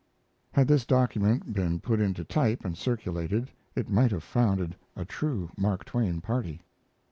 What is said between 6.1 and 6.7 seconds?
party.